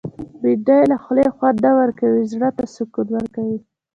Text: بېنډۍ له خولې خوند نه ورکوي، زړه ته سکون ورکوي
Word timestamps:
بېنډۍ 0.41 0.81
له 0.91 0.97
خولې 1.03 1.27
خوند 1.35 1.57
نه 1.65 1.71
ورکوي، 1.79 2.23
زړه 2.33 2.49
ته 2.57 2.63
سکون 2.73 3.07
ورکوي 3.15 3.57